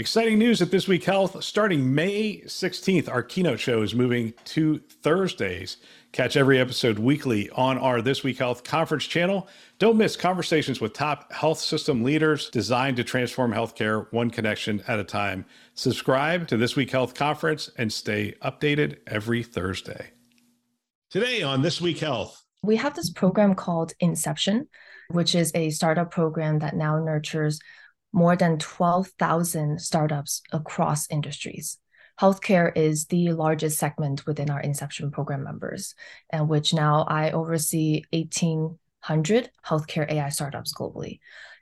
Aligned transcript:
Exciting 0.00 0.40
news 0.40 0.60
at 0.60 0.72
This 0.72 0.88
Week 0.88 1.04
Health. 1.04 1.44
Starting 1.44 1.94
May 1.94 2.40
16th, 2.46 3.08
our 3.08 3.22
keynote 3.22 3.60
show 3.60 3.80
is 3.80 3.94
moving 3.94 4.34
to 4.46 4.80
Thursdays. 4.80 5.76
Catch 6.10 6.36
every 6.36 6.58
episode 6.58 6.98
weekly 6.98 7.48
on 7.50 7.78
our 7.78 8.02
This 8.02 8.24
Week 8.24 8.36
Health 8.36 8.64
conference 8.64 9.04
channel. 9.04 9.46
Don't 9.78 9.96
miss 9.96 10.16
conversations 10.16 10.80
with 10.80 10.94
top 10.94 11.32
health 11.32 11.60
system 11.60 12.02
leaders 12.02 12.50
designed 12.50 12.96
to 12.96 13.04
transform 13.04 13.52
healthcare 13.52 14.12
one 14.12 14.30
connection 14.30 14.82
at 14.88 14.98
a 14.98 15.04
time. 15.04 15.44
Subscribe 15.74 16.48
to 16.48 16.56
This 16.56 16.74
Week 16.74 16.90
Health 16.90 17.14
conference 17.14 17.70
and 17.78 17.92
stay 17.92 18.34
updated 18.42 18.96
every 19.06 19.44
Thursday. 19.44 20.10
Today 21.08 21.44
on 21.44 21.62
This 21.62 21.80
Week 21.80 22.00
Health, 22.00 22.42
we 22.64 22.74
have 22.74 22.96
this 22.96 23.10
program 23.10 23.54
called 23.54 23.92
Inception, 24.00 24.66
which 25.10 25.36
is 25.36 25.52
a 25.54 25.70
startup 25.70 26.10
program 26.10 26.58
that 26.58 26.74
now 26.74 26.98
nurtures 26.98 27.60
more 28.14 28.36
than 28.36 28.58
12,000 28.58 29.80
startups 29.80 30.40
across 30.52 31.10
industries. 31.10 31.78
Healthcare 32.20 32.70
is 32.76 33.06
the 33.06 33.32
largest 33.32 33.76
segment 33.76 34.24
within 34.24 34.50
our 34.50 34.60
Inception 34.60 35.10
program 35.10 35.42
members, 35.42 35.96
and 36.30 36.48
which 36.48 36.72
now 36.72 37.04
I 37.08 37.32
oversee 37.32 38.04
1,800 38.12 39.50
healthcare 39.66 40.08
AI 40.08 40.28
startups 40.28 40.72
globally. 40.72 41.18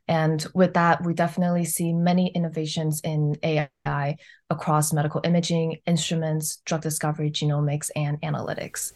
And 0.09 0.45
with 0.55 0.75
that, 0.75 1.03
we 1.03 1.15
definitely 1.15 1.65
see 1.65 1.95
many 1.95 2.27
innovations 2.29 3.01
in 3.03 3.37
AI 3.43 4.17
across 4.51 4.93
medical 4.93 5.23
imaging, 5.25 5.79
instruments, 5.87 6.59
drug 6.67 6.83
discovery, 6.83 7.31
genomics, 7.31 7.91
and 7.97 8.21
analytics. 8.21 8.93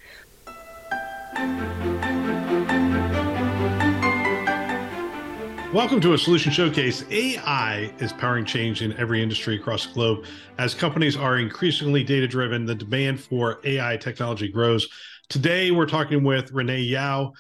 Welcome 5.77 6.01
to 6.01 6.15
a 6.15 6.19
solution 6.19 6.53
showcase. 6.53 7.05
AI 7.11 7.93
is 7.99 8.11
powering 8.11 8.47
change 8.47 8.81
in 8.81 8.95
every 8.95 9.23
industry 9.23 9.57
across 9.57 9.85
the 9.85 9.93
globe. 9.93 10.25
As 10.57 10.73
companies 10.73 11.19
are 11.19 11.37
increasingly 11.37 12.03
data 12.03 12.27
driven, 12.27 12.65
the 12.65 12.75
demand 12.75 13.21
for 13.21 13.61
AI 13.63 13.99
technology 13.99 14.49
grows. 14.49 14.89
Today, 15.29 15.71
we're 15.73 15.85
talking 15.85 16.25
with 16.25 16.51
Renee 16.51 16.81
Yao, 16.81 17.35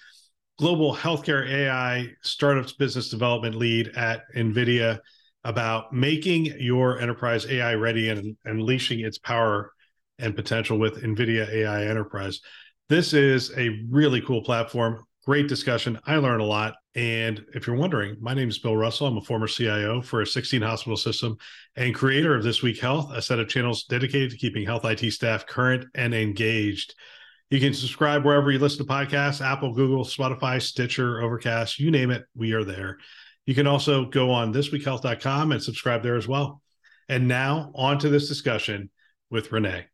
Global 0.58 0.94
Healthcare 0.94 1.48
AI 1.48 2.08
Startups 2.20 2.74
Business 2.74 3.08
Development 3.08 3.54
Lead 3.54 3.88
at 3.96 4.24
NVIDIA, 4.36 4.98
about 5.44 5.94
making 5.94 6.44
your 6.60 7.00
enterprise 7.00 7.46
AI 7.46 7.72
ready 7.72 8.10
and 8.10 8.36
unleashing 8.44 9.00
its 9.00 9.16
power 9.16 9.72
and 10.18 10.36
potential 10.36 10.78
with 10.78 11.02
NVIDIA 11.02 11.48
AI 11.48 11.86
Enterprise. 11.86 12.42
This 12.90 13.14
is 13.14 13.50
a 13.56 13.82
really 13.88 14.20
cool 14.20 14.42
platform. 14.42 15.06
Great 15.26 15.48
discussion. 15.48 15.98
I 16.06 16.16
learned 16.16 16.40
a 16.40 16.44
lot. 16.44 16.76
And 16.94 17.44
if 17.52 17.66
you're 17.66 17.74
wondering, 17.74 18.16
my 18.20 18.32
name 18.32 18.48
is 18.48 18.60
Bill 18.60 18.76
Russell. 18.76 19.08
I'm 19.08 19.16
a 19.16 19.20
former 19.20 19.48
CIO 19.48 20.00
for 20.00 20.20
a 20.20 20.26
16 20.26 20.62
hospital 20.62 20.96
system 20.96 21.36
and 21.74 21.92
creator 21.92 22.36
of 22.36 22.44
This 22.44 22.62
Week 22.62 22.78
Health, 22.78 23.10
a 23.12 23.20
set 23.20 23.40
of 23.40 23.48
channels 23.48 23.84
dedicated 23.84 24.30
to 24.30 24.36
keeping 24.36 24.64
health 24.64 24.84
IT 24.84 25.10
staff 25.10 25.44
current 25.44 25.84
and 25.96 26.14
engaged. 26.14 26.94
You 27.50 27.58
can 27.58 27.74
subscribe 27.74 28.24
wherever 28.24 28.52
you 28.52 28.60
listen 28.60 28.86
to 28.86 28.92
podcasts 28.92 29.44
Apple, 29.44 29.74
Google, 29.74 30.04
Spotify, 30.04 30.62
Stitcher, 30.62 31.20
Overcast, 31.20 31.80
you 31.80 31.90
name 31.90 32.12
it, 32.12 32.24
we 32.36 32.52
are 32.52 32.64
there. 32.64 32.98
You 33.46 33.56
can 33.56 33.66
also 33.66 34.04
go 34.04 34.30
on 34.30 34.52
thisweekhealth.com 34.52 35.50
and 35.50 35.62
subscribe 35.62 36.04
there 36.04 36.16
as 36.16 36.28
well. 36.28 36.62
And 37.08 37.26
now, 37.26 37.72
on 37.74 37.98
to 37.98 38.08
this 38.08 38.28
discussion 38.28 38.90
with 39.28 39.50
Renee. 39.50 39.86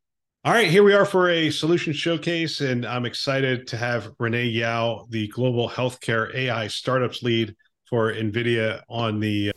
All 0.45 0.53
right, 0.53 0.69
here 0.69 0.83
we 0.83 0.93
are 0.93 1.05
for 1.05 1.31
a 1.31 1.51
solution 1.51 1.93
showcase, 1.93 2.61
and 2.63 2.85
I'm 2.85 3.07
excited 3.07 3.69
to 3.69 3.77
have 3.77 4.11
Renee 4.19 4.47
Yao, 4.47 5.07
the 5.09 5.29
global 5.29 5.69
healthcare 5.69 6.35
AI 6.35 6.67
startups 6.67 7.23
lead 7.23 7.55
for 7.89 8.13
NVIDIA, 8.13 8.83
on 8.89 9.21
the 9.21 9.53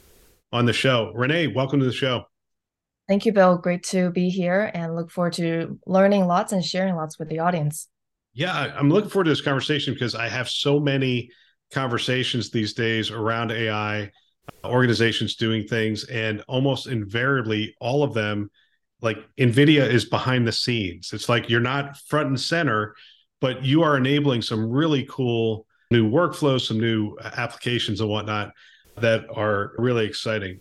on 0.52 0.68
the 0.68 0.74
show. 0.74 1.12
Renee, 1.16 1.48
welcome 1.48 1.80
to 1.80 1.88
the 1.88 1.92
show. 1.92 2.26
Thank 3.08 3.26
you, 3.26 3.34
Bill. 3.34 3.58
Great 3.58 3.82
to 3.86 4.12
be 4.12 4.30
here, 4.30 4.70
and 4.76 4.96
look 4.96 5.10
forward 5.10 5.34
to 5.34 5.80
learning 5.88 6.28
lots 6.28 6.52
and 6.52 6.64
sharing 6.64 6.94
lots 6.94 7.18
with 7.18 7.30
the 7.30 7.40
audience. 7.40 7.88
Yeah, 8.36 8.54
I'm 8.54 8.92
looking 8.92 9.10
forward 9.10 9.24
to 9.24 9.32
this 9.32 9.42
conversation 9.42 9.96
because 9.96 10.14
I 10.14 10.28
have 10.28 10.48
so 10.48 10.80
many 10.80 11.32
conversations 11.72 12.52
these 12.52 12.74
days 12.74 13.10
around 13.10 13.52
AI, 13.52 14.04
uh, 14.04 14.70
organizations 14.70 15.36
doing 15.36 15.66
things, 15.66 16.04
and 16.04 16.44
almost 16.48 16.86
invariably, 16.86 17.74
all 17.80 18.04
of 18.04 18.14
them 18.14 18.52
like 19.02 19.18
nvidia 19.38 19.88
is 19.88 20.06
behind 20.06 20.48
the 20.48 20.52
scenes 20.52 21.12
it's 21.14 21.30
like 21.30 21.50
you're 21.50 21.60
not 21.60 21.98
front 21.98 22.28
and 22.28 22.40
center 22.40 22.96
but 23.42 23.64
you 23.64 23.84
are 23.84 23.98
enabling 23.98 24.42
some 24.42 24.70
really 24.70 25.06
cool 25.10 25.66
new 25.92 26.10
workflows 26.10 26.62
some 26.62 26.80
new 26.80 27.16
applications 27.24 28.02
and 28.02 28.10
whatnot 28.10 28.52
that 28.98 29.26
are 29.34 29.74
really 29.78 30.06
exciting 30.06 30.60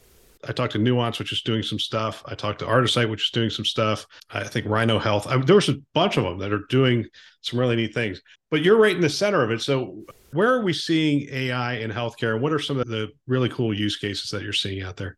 I 0.49 0.53
talked 0.53 0.73
to 0.73 0.79
Nuance, 0.79 1.19
which 1.19 1.33
is 1.33 1.43
doing 1.43 1.63
some 1.63 1.79
stuff. 1.79 2.23
I 2.27 2.35
talked 2.35 2.59
to 2.61 2.67
Artisight, 2.67 3.09
which 3.09 3.25
is 3.25 3.31
doing 3.31 3.51
some 3.51 3.65
stuff. 3.65 4.07
I 4.31 4.45
think 4.45 4.67
Rhino 4.67 4.99
Health. 4.99 5.27
I 5.27 5.37
there 5.39 5.55
was 5.55 5.69
a 5.69 5.77
bunch 5.95 6.17
of 6.17 6.25
them 6.25 6.39
that 6.39 6.53
are 6.53 6.67
doing 6.69 7.07
some 7.41 7.59
really 7.59 7.77
neat 7.77 7.95
things. 7.95 8.21
But 8.51 8.63
you're 8.63 8.79
right 8.79 8.95
in 8.95 9.01
the 9.01 9.09
center 9.09 9.43
of 9.43 9.51
it. 9.51 9.63
So, 9.63 10.05
where 10.33 10.53
are 10.53 10.63
we 10.63 10.73
seeing 10.73 11.29
AI 11.31 11.75
in 11.75 11.91
healthcare? 11.91 12.35
And 12.35 12.43
what 12.43 12.53
are 12.53 12.59
some 12.59 12.79
of 12.79 12.89
the 12.89 13.11
really 13.27 13.49
cool 13.49 13.73
use 13.73 13.97
cases 13.97 14.31
that 14.31 14.43
you're 14.43 14.53
seeing 14.53 14.83
out 14.83 14.97
there? 14.97 15.17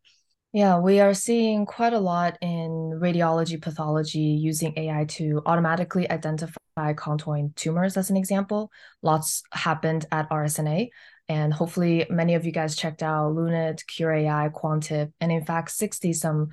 Yeah, 0.53 0.79
we 0.79 1.01
are 1.01 1.13
seeing 1.13 1.65
quite 1.65 1.93
a 1.93 1.99
lot 1.99 2.37
in 2.41 2.97
radiology 3.01 3.61
pathology 3.61 4.19
using 4.19 4.73
AI 4.77 5.05
to 5.09 5.41
automatically 5.45 6.09
identify 6.09 6.93
contouring 6.93 7.53
tumors, 7.55 7.97
as 7.97 8.09
an 8.09 8.17
example. 8.17 8.71
Lots 9.01 9.43
happened 9.51 10.05
at 10.11 10.29
RSNA. 10.29 10.89
And 11.29 11.53
hopefully, 11.53 12.05
many 12.09 12.35
of 12.35 12.45
you 12.45 12.53
guys 12.53 12.77
checked 12.77 13.03
out 13.03 13.35
Lunit, 13.35 13.83
Qure 13.85 14.23
AI, 14.23 14.49
Quantib, 14.49 15.11
and 15.19 15.31
in 15.31 15.43
fact, 15.43 15.71
60 15.71 16.13
some 16.13 16.49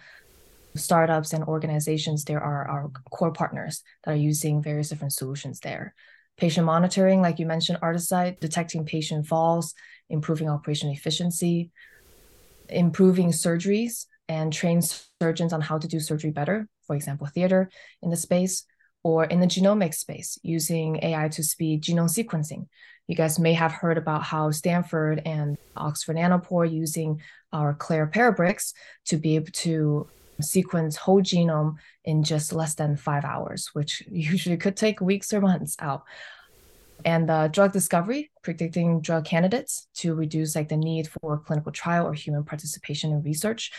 startups 0.77 1.33
and 1.33 1.45
organizations 1.45 2.25
there 2.25 2.41
are 2.41 2.69
our 2.69 2.91
core 3.13 3.33
partners 3.33 3.85
that 4.03 4.11
are 4.11 4.17
using 4.17 4.61
various 4.61 4.89
different 4.89 5.13
solutions 5.13 5.61
there. 5.61 5.95
Patient 6.37 6.67
monitoring, 6.67 7.23
like 7.23 7.39
you 7.39 7.47
mentioned, 7.47 7.79
Artisight, 7.81 8.41
detecting 8.41 8.85
patient 8.85 9.29
falls, 9.29 9.73
improving 10.11 10.49
operation 10.49 10.91
efficiency, 10.91 11.71
improving 12.69 13.31
surgeries 13.31 14.07
and 14.29 14.53
train 14.53 14.81
surgeons 15.21 15.53
on 15.53 15.61
how 15.61 15.79
to 15.79 15.89
do 15.89 16.01
surgery 16.01 16.31
better, 16.31 16.69
for 16.87 16.97
example, 16.97 17.27
Theator 17.27 17.71
in 18.03 18.11
the 18.11 18.17
space, 18.17 18.65
or 19.03 19.25
in 19.25 19.41
the 19.41 19.47
genomic 19.47 19.95
space, 19.95 20.39
using 20.43 20.99
AI 21.03 21.29
to 21.29 21.43
speed 21.43 21.83
genome 21.83 22.09
sequencing. 22.09 22.67
You 23.07 23.15
guys 23.15 23.39
may 23.39 23.53
have 23.53 23.73
heard 23.73 23.99
about 23.99 24.23
how 24.23 24.51
Stanford 24.51 25.21
and 25.27 25.59
Oxford 25.77 26.17
Nanopore 26.17 26.71
using 26.73 27.21
our 27.53 27.75
Clara 27.75 28.11
Parabricks 28.11 28.73
to 29.07 29.19
be 29.19 29.37
able 29.37 29.53
to 29.53 30.09
sequence 30.41 30.97
whole 30.97 31.21
genome 31.21 31.75
in 32.05 32.25
just 32.25 32.53
less 32.53 32.75
than 32.75 32.97
five 32.97 33.25
hours, 33.25 33.71
which 33.75 34.03
usually 34.11 34.57
could 34.57 34.77
take 34.77 35.01
weeks 35.01 35.33
or 35.33 35.41
months 35.41 35.77
out 35.81 36.05
and 37.05 37.31
uh, 37.31 37.49
drug 37.49 37.73
discovery, 37.73 38.31
predicting 38.43 39.01
drug 39.01 39.25
candidates 39.25 39.87
to 39.97 40.15
reduce 40.15 40.57
like 40.57 40.69
the 40.69 40.77
need 40.77 41.09
for 41.09 41.39
clinical 41.39 41.73
trial 41.73 42.07
or 42.07 42.15
human 42.15 42.45
participation 42.45 43.13
in 43.13 43.23
research. 43.23 43.73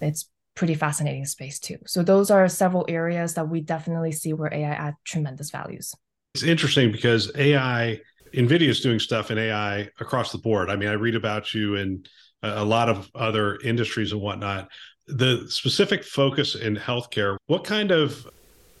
It's 0.00 0.28
pretty 0.54 0.74
fascinating 0.74 1.24
space 1.26 1.58
too. 1.58 1.78
So 1.86 2.02
those 2.02 2.30
are 2.30 2.48
several 2.48 2.84
areas 2.88 3.34
that 3.34 3.48
we 3.48 3.60
definitely 3.60 4.12
see 4.12 4.32
where 4.32 4.52
AI 4.52 4.70
add 4.70 4.94
tremendous 5.04 5.50
values. 5.50 5.94
It's 6.34 6.42
interesting 6.42 6.92
because 6.92 7.30
AI, 7.36 8.00
NVIDIA 8.34 8.68
is 8.68 8.80
doing 8.80 8.98
stuff 8.98 9.30
in 9.30 9.38
AI 9.38 9.88
across 10.00 10.32
the 10.32 10.38
board. 10.38 10.70
I 10.70 10.76
mean, 10.76 10.88
I 10.88 10.94
read 10.94 11.14
about 11.14 11.54
you 11.54 11.76
in 11.76 12.04
a 12.42 12.64
lot 12.64 12.88
of 12.88 13.10
other 13.14 13.56
industries 13.64 14.12
and 14.12 14.20
whatnot. 14.20 14.68
The 15.06 15.46
specific 15.48 16.04
focus 16.04 16.54
in 16.54 16.76
healthcare, 16.76 17.36
what 17.46 17.64
kind 17.64 17.90
of 17.90 18.26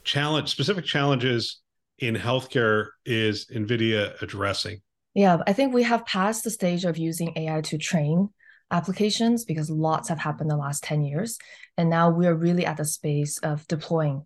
challenge, 0.04 0.48
specific 0.50 0.84
challenges 0.84 1.60
in 1.98 2.14
healthcare 2.14 2.88
is 3.04 3.46
NVIDIA 3.46 4.20
addressing? 4.22 4.80
Yeah, 5.14 5.38
I 5.46 5.52
think 5.52 5.72
we 5.72 5.82
have 5.84 6.04
passed 6.04 6.44
the 6.44 6.50
stage 6.50 6.84
of 6.84 6.98
using 6.98 7.32
AI 7.36 7.62
to 7.62 7.78
train 7.78 8.30
applications 8.70 9.44
because 9.44 9.70
lots 9.70 10.08
have 10.08 10.18
happened 10.18 10.50
the 10.50 10.56
last 10.56 10.82
10 10.84 11.02
years. 11.02 11.38
And 11.78 11.88
now 11.88 12.10
we're 12.10 12.34
really 12.34 12.66
at 12.66 12.76
the 12.76 12.84
space 12.84 13.38
of 13.38 13.66
deploying 13.68 14.24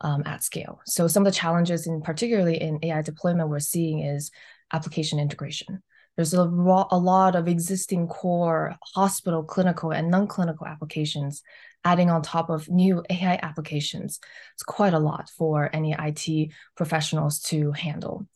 um, 0.00 0.22
at 0.26 0.42
scale. 0.42 0.80
So 0.86 1.06
some 1.08 1.26
of 1.26 1.32
the 1.32 1.38
challenges 1.38 1.86
in 1.86 2.00
particularly 2.02 2.60
in 2.60 2.78
AI 2.82 3.02
deployment 3.02 3.48
we're 3.48 3.58
seeing 3.58 4.00
is 4.00 4.30
application 4.72 5.18
integration. 5.18 5.82
There's 6.18 6.34
a, 6.34 6.42
a 6.42 6.98
lot 6.98 7.36
of 7.36 7.46
existing 7.46 8.08
core 8.08 8.74
hospital, 8.92 9.44
clinical, 9.44 9.92
and 9.92 10.10
non-clinical 10.10 10.66
applications 10.66 11.44
adding 11.84 12.10
on 12.10 12.22
top 12.22 12.50
of 12.50 12.68
new 12.68 13.04
AI 13.08 13.38
applications. 13.40 14.18
It's 14.54 14.64
quite 14.64 14.94
a 14.94 14.98
lot 14.98 15.30
for 15.30 15.70
any 15.72 15.94
IT 15.96 16.50
professionals 16.76 17.38
to 17.42 17.70
handle. 17.70 18.26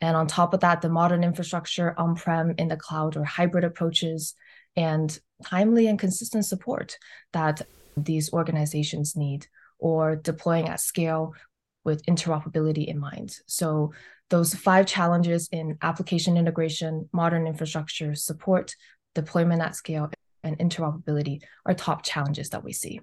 And 0.00 0.16
on 0.16 0.28
top 0.28 0.54
of 0.54 0.60
that, 0.60 0.82
the 0.82 0.88
modern 0.88 1.24
infrastructure 1.24 1.98
on 1.98 2.14
prem, 2.14 2.54
in 2.58 2.68
the 2.68 2.76
cloud, 2.76 3.16
or 3.16 3.24
hybrid 3.24 3.64
approaches, 3.64 4.36
and 4.76 5.18
timely 5.44 5.88
and 5.88 5.98
consistent 5.98 6.44
support 6.44 6.96
that 7.32 7.62
these 7.96 8.32
organizations 8.32 9.16
need, 9.16 9.48
or 9.80 10.14
deploying 10.14 10.68
at 10.68 10.78
scale 10.78 11.34
with 11.82 12.06
interoperability 12.06 12.86
in 12.86 13.00
mind. 13.00 13.36
So, 13.48 13.94
those 14.32 14.54
five 14.54 14.86
challenges 14.86 15.48
in 15.52 15.76
application 15.82 16.38
integration, 16.38 17.06
modern 17.12 17.46
infrastructure, 17.46 18.14
support, 18.14 18.74
deployment 19.14 19.60
at 19.60 19.76
scale, 19.76 20.10
and 20.42 20.58
interoperability 20.58 21.42
are 21.66 21.74
top 21.74 22.02
challenges 22.02 22.48
that 22.48 22.64
we 22.64 22.72
see. 22.72 22.98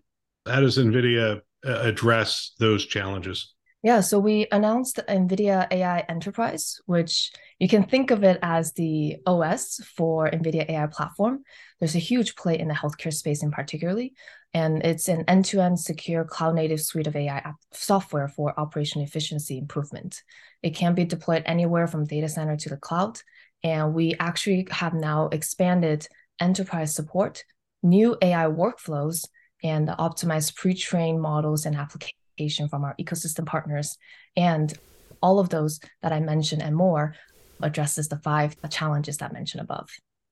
How 0.47 0.59
does 0.59 0.79
NVIDIA 0.79 1.39
uh, 1.65 1.79
address 1.81 2.53
those 2.57 2.83
challenges? 2.83 3.53
Yeah, 3.81 4.01
so 4.01 4.19
we 4.19 4.45
announced 4.51 4.99
NVIDIA 5.07 5.65
AI 5.71 5.99
Enterprise, 6.09 6.81
which 6.85 7.31
you 7.59 7.69
can 7.69 7.85
think 7.85 8.11
of 8.11 8.25
it 8.25 8.37
as 8.41 8.73
the 8.73 9.19
OS 9.25 9.79
for 9.95 10.29
NVIDIA 10.29 10.69
AI 10.69 10.87
platform. 10.87 11.43
There's 11.79 11.95
a 11.95 11.99
huge 11.99 12.35
play 12.35 12.59
in 12.59 12.67
the 12.67 12.73
healthcare 12.73 13.13
space 13.13 13.41
in 13.41 13.51
particularly, 13.51 14.15
and 14.53 14.83
it's 14.83 15.07
an 15.07 15.23
end-to-end 15.29 15.79
secure 15.79 16.25
cloud-native 16.25 16.81
suite 16.81 17.07
of 17.07 17.15
AI 17.15 17.53
software 17.71 18.27
for 18.27 18.59
operational 18.59 19.07
efficiency 19.07 19.57
improvement. 19.57 20.23
It 20.61 20.71
can 20.75 20.93
be 20.93 21.05
deployed 21.05 21.43
anywhere 21.45 21.87
from 21.87 22.05
data 22.05 22.27
center 22.27 22.57
to 22.57 22.69
the 22.69 22.75
cloud, 22.75 23.21
and 23.63 23.93
we 23.93 24.13
actually 24.19 24.67
have 24.71 24.93
now 24.93 25.29
expanded 25.31 26.05
enterprise 26.41 26.93
support, 26.93 27.45
new 27.81 28.17
AI 28.21 28.47
workflows, 28.47 29.25
and 29.63 29.87
optimized 29.87 30.57
pre-trained 30.57 31.21
models 31.21 31.65
and 31.65 31.77
applications 31.77 32.19
from 32.47 32.83
our 32.83 32.95
ecosystem 33.00 33.45
partners. 33.45 33.97
And 34.36 34.74
all 35.21 35.39
of 35.39 35.50
those 35.50 35.80
that 36.01 36.13
I 36.13 36.19
mentioned 36.19 36.62
and 36.62 36.75
more 36.75 37.15
addresses 37.62 38.07
the 38.07 38.18
five 38.18 38.56
challenges 38.69 39.18
that 39.18 39.31
I 39.31 39.33
mentioned 39.33 39.62
above. 39.62 39.89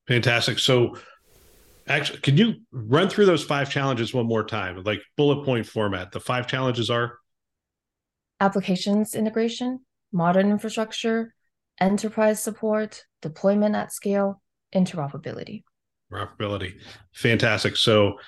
Fantastic. 0.07 0.59
So 0.59 0.97
actually, 1.87 2.19
can 2.19 2.37
you 2.37 2.55
run 2.71 3.09
through 3.09 3.25
those 3.25 3.43
five 3.43 3.69
challenges 3.69 4.13
one 4.13 4.27
more 4.27 4.45
time, 4.45 4.81
like 4.83 5.01
bullet 5.17 5.43
point 5.43 5.65
format? 5.65 6.11
The 6.11 6.19
five 6.19 6.47
challenges 6.47 6.89
are 6.89 7.17
applications 8.39 9.15
integration, 9.15 9.81
modern 10.13 10.49
infrastructure, 10.49 11.33
enterprise 11.79 12.41
support, 12.41 13.03
deployment 13.21 13.75
at 13.75 13.91
scale, 13.91 14.41
interoperability. 14.73 15.63
Interoperability. 16.11 16.75
Fantastic. 17.13 17.75
So 17.75 18.19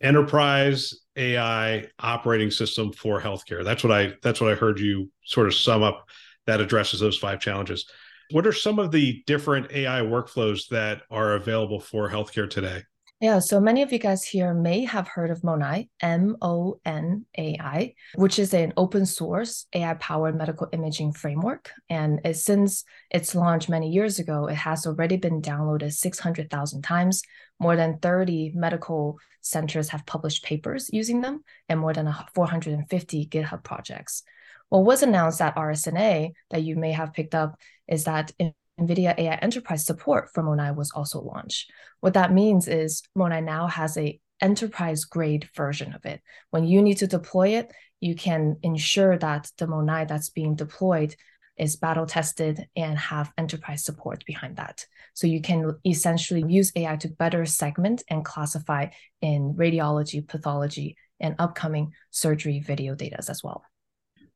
enterprise 0.00 0.94
AI 1.16 1.88
operating 1.98 2.50
system 2.50 2.92
for 2.92 3.20
healthcare. 3.20 3.64
That's 3.64 3.84
what 3.84 3.92
I 3.92 4.14
that's 4.22 4.40
what 4.40 4.52
I 4.52 4.54
heard 4.54 4.78
you 4.78 5.10
sort 5.24 5.46
of 5.46 5.54
sum 5.54 5.82
up 5.82 6.08
that 6.46 6.60
addresses 6.60 7.00
those 7.00 7.18
five 7.18 7.40
challenges. 7.40 7.86
What 8.30 8.46
are 8.46 8.52
some 8.52 8.78
of 8.78 8.92
the 8.92 9.22
different 9.26 9.72
AI 9.72 10.00
workflows 10.00 10.68
that 10.68 11.02
are 11.10 11.34
available 11.34 11.80
for 11.80 12.08
healthcare 12.08 12.48
today? 12.48 12.84
Yeah, 13.20 13.38
so 13.40 13.60
many 13.60 13.82
of 13.82 13.92
you 13.92 13.98
guys 13.98 14.24
here 14.24 14.54
may 14.54 14.82
have 14.86 15.06
heard 15.06 15.30
of 15.30 15.42
MONAI, 15.42 15.90
M 16.00 16.36
O 16.40 16.80
N 16.86 17.26
A 17.36 17.54
I, 17.60 17.94
which 18.14 18.38
is 18.38 18.54
an 18.54 18.72
open 18.78 19.04
source 19.04 19.66
AI 19.74 19.92
powered 19.94 20.38
medical 20.38 20.68
imaging 20.72 21.12
framework. 21.12 21.70
And 21.90 22.20
it, 22.24 22.38
since 22.38 22.82
its 23.10 23.34
launch 23.34 23.68
many 23.68 23.90
years 23.90 24.20
ago, 24.20 24.46
it 24.46 24.54
has 24.54 24.86
already 24.86 25.18
been 25.18 25.42
downloaded 25.42 25.92
600,000 25.92 26.80
times. 26.80 27.20
More 27.60 27.76
than 27.76 27.98
30 27.98 28.52
medical 28.54 29.18
centers 29.42 29.90
have 29.90 30.06
published 30.06 30.44
papers 30.44 30.90
using 30.92 31.20
them, 31.20 31.44
and 31.68 31.78
more 31.78 31.92
than 31.92 32.12
450 32.34 33.26
GitHub 33.26 33.62
projects. 33.62 34.22
What 34.70 34.84
was 34.84 35.02
announced 35.02 35.40
at 35.42 35.56
RSNA 35.56 36.32
that 36.50 36.62
you 36.62 36.76
may 36.76 36.92
have 36.92 37.12
picked 37.12 37.34
up 37.34 37.58
is 37.86 38.04
that 38.04 38.32
NVIDIA 38.80 39.18
AI 39.18 39.34
Enterprise 39.34 39.84
support 39.84 40.30
for 40.32 40.42
MONAI 40.42 40.74
was 40.74 40.90
also 40.92 41.20
launched. 41.20 41.70
What 42.00 42.14
that 42.14 42.32
means 42.32 42.66
is 42.66 43.02
MONAI 43.16 43.44
now 43.44 43.66
has 43.66 43.96
a 43.98 44.18
enterprise 44.40 45.04
grade 45.04 45.48
version 45.54 45.92
of 45.92 46.06
it. 46.06 46.22
When 46.50 46.64
you 46.64 46.80
need 46.80 46.96
to 46.98 47.06
deploy 47.06 47.48
it, 47.58 47.70
you 48.00 48.14
can 48.14 48.56
ensure 48.62 49.18
that 49.18 49.50
the 49.58 49.66
MONAI 49.66 50.08
that's 50.08 50.30
being 50.30 50.54
deployed 50.54 51.14
is 51.60 51.76
battle 51.76 52.06
tested 52.06 52.66
and 52.74 52.98
have 52.98 53.30
enterprise 53.36 53.84
support 53.84 54.24
behind 54.24 54.56
that. 54.56 54.86
So 55.12 55.26
you 55.26 55.42
can 55.42 55.76
essentially 55.84 56.42
use 56.48 56.72
AI 56.74 56.96
to 56.96 57.08
better 57.08 57.44
segment 57.44 58.02
and 58.08 58.24
classify 58.24 58.86
in 59.20 59.54
radiology, 59.54 60.26
pathology, 60.26 60.96
and 61.20 61.36
upcoming 61.38 61.92
surgery 62.10 62.60
video 62.60 62.94
data 62.94 63.16
as 63.28 63.44
well. 63.44 63.62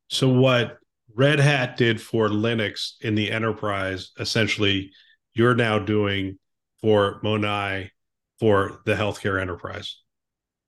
So 0.09 0.29
what 0.29 0.76
Red 1.15 1.41
Hat 1.41 1.79
did 1.79 1.99
for 1.99 2.29
Linux 2.29 2.93
in 3.00 3.15
the 3.15 3.31
enterprise, 3.31 4.11
essentially, 4.19 4.93
you're 5.32 5.55
now 5.55 5.79
doing 5.79 6.38
for 6.82 7.23
MONAI 7.23 7.88
for 8.38 8.82
the 8.85 8.94
healthcare 8.94 9.41
enterprise. 9.41 9.97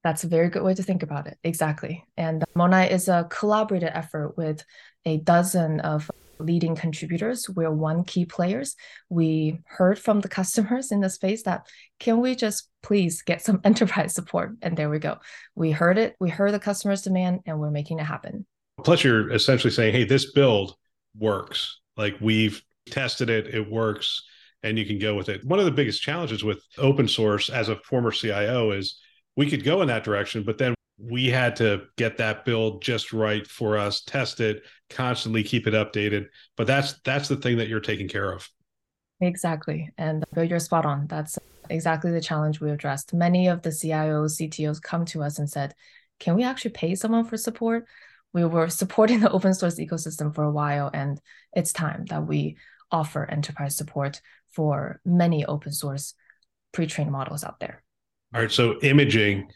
That's 0.02 0.24
a 0.24 0.28
very 0.28 0.48
good 0.48 0.62
way 0.62 0.72
to 0.72 0.82
think 0.82 1.02
about 1.02 1.26
it. 1.26 1.36
Exactly. 1.44 2.04
And 2.16 2.44
MONAI 2.56 2.90
is 2.90 3.08
a 3.08 3.26
collaborative 3.28 3.90
effort 3.92 4.38
with 4.38 4.64
a 5.04 5.18
dozen 5.18 5.80
of 5.80 6.10
leading 6.38 6.76
contributors. 6.76 7.48
We're 7.48 7.70
one 7.70 8.04
key 8.04 8.24
players. 8.24 8.76
We 9.08 9.60
heard 9.64 9.98
from 9.98 10.20
the 10.20 10.28
customers 10.28 10.92
in 10.92 11.00
the 11.00 11.10
space 11.10 11.42
that 11.44 11.66
can 11.98 12.20
we 12.20 12.34
just 12.34 12.68
please 12.82 13.22
get 13.22 13.42
some 13.42 13.60
enterprise 13.64 14.14
support? 14.14 14.52
And 14.62 14.76
there 14.76 14.90
we 14.90 14.98
go. 14.98 15.18
We 15.54 15.70
heard 15.70 15.98
it. 15.98 16.16
We 16.20 16.30
heard 16.30 16.52
the 16.52 16.58
customers' 16.58 17.02
demand, 17.02 17.40
and 17.46 17.58
we're 17.58 17.70
making 17.70 17.98
it 17.98 18.04
happen. 18.04 18.46
Plus, 18.84 19.02
you're 19.02 19.32
essentially 19.32 19.72
saying, 19.72 19.92
hey, 19.92 20.04
this 20.04 20.32
build 20.32 20.76
works. 21.18 21.80
Like 21.96 22.16
we've 22.20 22.62
tested 22.90 23.30
it, 23.30 23.54
it 23.54 23.70
works, 23.70 24.22
and 24.62 24.78
you 24.78 24.84
can 24.84 24.98
go 24.98 25.14
with 25.14 25.28
it. 25.28 25.44
One 25.44 25.58
of 25.58 25.64
the 25.64 25.70
biggest 25.70 26.02
challenges 26.02 26.44
with 26.44 26.62
open 26.78 27.08
source 27.08 27.48
as 27.48 27.68
a 27.68 27.76
former 27.76 28.10
CIO 28.10 28.72
is 28.72 29.00
we 29.36 29.48
could 29.48 29.64
go 29.64 29.82
in 29.82 29.88
that 29.88 30.04
direction, 30.04 30.42
but 30.42 30.58
then 30.58 30.75
we 30.98 31.28
had 31.28 31.56
to 31.56 31.82
get 31.96 32.16
that 32.18 32.44
build 32.44 32.82
just 32.82 33.12
right 33.12 33.46
for 33.46 33.76
us, 33.76 34.02
test 34.02 34.40
it, 34.40 34.62
constantly 34.88 35.42
keep 35.42 35.66
it 35.66 35.74
updated. 35.74 36.26
But 36.56 36.66
that's 36.66 36.94
that's 37.04 37.28
the 37.28 37.36
thing 37.36 37.58
that 37.58 37.68
you're 37.68 37.80
taking 37.80 38.08
care 38.08 38.32
of. 38.32 38.48
Exactly. 39.20 39.90
And 39.98 40.24
you're 40.36 40.58
spot 40.58 40.86
on. 40.86 41.06
That's 41.06 41.38
exactly 41.70 42.10
the 42.10 42.20
challenge 42.20 42.60
we 42.60 42.70
addressed. 42.70 43.14
Many 43.14 43.48
of 43.48 43.62
the 43.62 43.70
CIOs, 43.70 44.40
CTOs 44.40 44.80
come 44.80 45.04
to 45.06 45.22
us 45.22 45.38
and 45.38 45.48
said, 45.48 45.74
Can 46.20 46.36
we 46.36 46.44
actually 46.44 46.72
pay 46.72 46.94
someone 46.94 47.24
for 47.24 47.36
support? 47.36 47.86
we 48.36 48.44
were 48.44 48.68
supporting 48.68 49.20
the 49.20 49.30
open 49.30 49.54
source 49.54 49.76
ecosystem 49.76 50.34
for 50.34 50.44
a 50.44 50.52
while, 50.52 50.90
and 50.92 51.18
it's 51.54 51.72
time 51.72 52.04
that 52.10 52.26
we 52.26 52.58
offer 52.92 53.24
enterprise 53.24 53.74
support 53.74 54.20
for 54.52 55.00
many 55.06 55.46
open 55.46 55.72
source 55.72 56.12
pre-trained 56.72 57.10
models 57.10 57.42
out 57.42 57.58
there. 57.60 57.82
All 58.34 58.42
right. 58.42 58.52
So 58.52 58.78
imaging, 58.80 59.50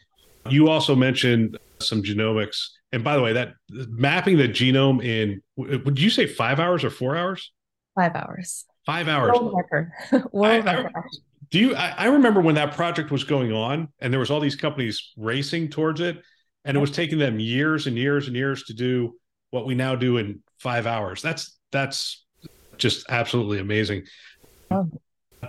you 0.49 0.69
also 0.69 0.95
mentioned 0.95 1.57
some 1.79 2.03
genomics. 2.03 2.67
And 2.91 3.03
by 3.03 3.15
the 3.15 3.21
way, 3.21 3.33
that 3.33 3.53
mapping 3.69 4.37
the 4.37 4.47
genome 4.47 5.03
in 5.03 5.41
would 5.55 5.99
you 5.99 6.09
say 6.09 6.27
five 6.27 6.59
hours 6.59 6.83
or 6.83 6.89
four 6.89 7.15
hours? 7.15 7.51
Five 7.95 8.15
hours. 8.15 8.65
Five 8.85 9.07
hours. 9.07 9.31
World 9.31 9.53
record. 9.55 9.91
World 10.31 10.67
I, 10.67 10.75
record. 10.75 10.91
I, 10.95 11.01
do 11.49 11.59
you 11.59 11.75
I, 11.75 11.93
I 11.97 12.05
remember 12.07 12.41
when 12.41 12.55
that 12.55 12.75
project 12.75 13.11
was 13.11 13.23
going 13.23 13.53
on 13.53 13.89
and 13.99 14.11
there 14.11 14.19
was 14.19 14.31
all 14.31 14.39
these 14.39 14.55
companies 14.55 15.11
racing 15.17 15.69
towards 15.69 16.01
it 16.01 16.21
and 16.65 16.77
it 16.77 16.79
was 16.79 16.91
taking 16.91 17.17
them 17.17 17.39
years 17.39 17.87
and 17.87 17.97
years 17.97 18.27
and 18.27 18.35
years 18.35 18.63
to 18.63 18.73
do 18.73 19.15
what 19.51 19.65
we 19.65 19.75
now 19.75 19.95
do 19.95 20.17
in 20.17 20.41
five 20.59 20.87
hours. 20.87 21.21
That's 21.21 21.57
that's 21.71 22.25
just 22.77 23.05
absolutely 23.09 23.59
amazing. 23.59 24.03
Oh. 24.69 24.89